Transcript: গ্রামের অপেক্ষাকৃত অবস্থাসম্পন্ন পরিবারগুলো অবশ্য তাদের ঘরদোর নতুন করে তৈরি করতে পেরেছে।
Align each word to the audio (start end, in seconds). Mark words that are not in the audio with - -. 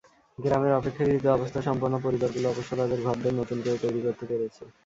গ্রামের 0.37 0.73
অপেক্ষাকৃত 0.73 1.25
অবস্থাসম্পন্ন 1.29 1.95
পরিবারগুলো 2.05 2.47
অবশ্য 2.49 2.71
তাদের 2.79 2.99
ঘরদোর 3.03 3.33
নতুন 3.39 3.57
করে 3.63 3.77
তৈরি 3.83 3.99
করতে 4.05 4.23
পেরেছে। 4.29 4.63